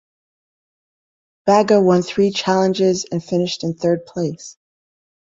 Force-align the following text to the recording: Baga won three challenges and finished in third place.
Baga 1.45 1.79
won 1.79 2.01
three 2.01 2.31
challenges 2.31 3.05
and 3.11 3.23
finished 3.23 3.63
in 3.63 3.75
third 3.75 4.07
place. 4.07 4.57